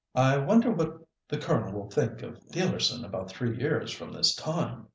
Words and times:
I 0.15 0.35
wonder 0.37 0.71
what 0.71 0.97
the 1.27 1.37
Colonel 1.37 1.73
will 1.73 1.89
think 1.91 2.23
of 2.23 2.39
Dealerson 2.47 3.05
about 3.05 3.29
three 3.29 3.55
years 3.55 3.91
from 3.91 4.11
this 4.11 4.33
time?" 4.33 4.87